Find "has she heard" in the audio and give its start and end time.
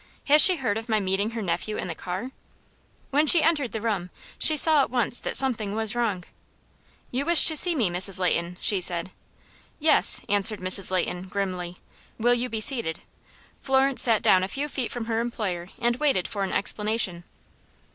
0.25-0.79